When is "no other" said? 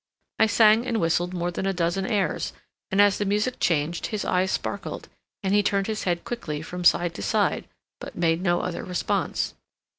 8.41-8.83